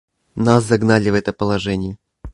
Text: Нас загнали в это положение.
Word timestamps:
Нас 0.35 0.63
загнали 0.63 1.11
в 1.11 1.13
это 1.13 1.31
положение. 1.31 1.99